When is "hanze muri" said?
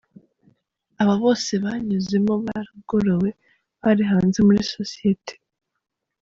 4.11-4.61